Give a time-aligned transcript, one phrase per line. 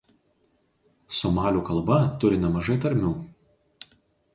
[1.19, 3.17] Somalių kalba turi nemažai tarmių.